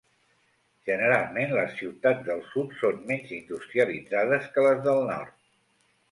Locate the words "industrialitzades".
3.37-4.49